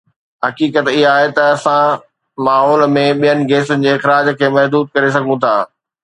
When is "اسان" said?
1.55-1.87